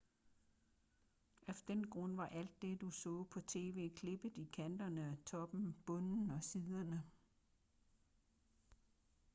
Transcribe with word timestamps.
af 1.47 1.55
den 1.67 1.87
grund 1.89 2.15
var 2.15 2.25
alt 2.27 2.61
det 2.61 2.81
du 2.81 2.89
så 2.91 3.23
på 3.23 3.41
tv 3.41 3.95
klippet 3.95 4.31
i 4.37 4.49
kanterne 4.53 5.17
toppen 5.25 5.75
bunden 5.85 6.29
og 6.31 6.43
siderne 6.43 7.03